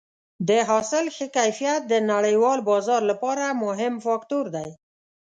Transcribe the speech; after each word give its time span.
د 0.47 0.49
حاصل 0.69 1.05
ښه 1.15 1.25
کیفیت 1.37 1.81
د 1.87 1.93
نړیوال 2.11 2.59
بازار 2.69 3.01
لپاره 3.11 3.45
مهم 3.63 3.93
فاکتور 4.05 4.45
دی. 4.55 4.69